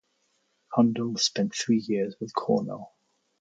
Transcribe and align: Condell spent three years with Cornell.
Condell 0.73 1.15
spent 1.17 1.53
three 1.53 1.77
years 1.87 2.15
with 2.19 2.33
Cornell. 2.33 2.95